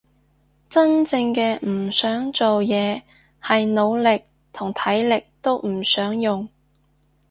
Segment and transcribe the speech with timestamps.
[0.67, 3.03] 真正嘅唔想做嘢
[3.39, 6.49] 係腦力同體力都唔想用